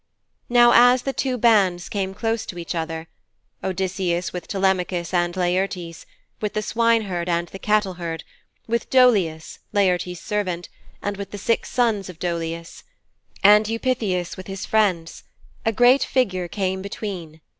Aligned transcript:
Now 0.49 0.71
as 0.73 1.03
the 1.03 1.13
two 1.13 1.37
bands 1.37 1.87
came 1.87 2.15
close 2.15 2.47
to 2.47 2.57
each 2.57 2.73
other 2.73 3.07
Odysseus 3.63 4.33
with 4.33 4.47
Telemachus 4.47 5.13
and 5.13 5.37
Laertes; 5.37 6.07
with 6.39 6.53
the 6.53 6.63
swineherd 6.63 7.29
and 7.29 7.47
the 7.49 7.59
cattleherd; 7.59 8.23
with 8.65 8.89
Dolius, 8.89 9.59
Laertes' 9.73 10.19
servant, 10.19 10.69
and 11.03 11.17
with 11.17 11.29
the 11.29 11.37
six 11.37 11.69
sons 11.69 12.09
of 12.09 12.17
Dolius 12.17 12.83
and 13.43 13.67
Eupeithes 13.67 14.37
with 14.37 14.47
his 14.47 14.65
friends 14.65 15.23
a 15.67 15.71
great 15.71 16.01
figure 16.03 16.47
came 16.47 16.81
between. 16.81 17.39